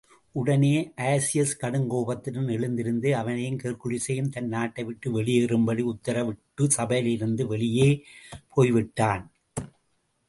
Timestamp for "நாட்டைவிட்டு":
4.49-5.13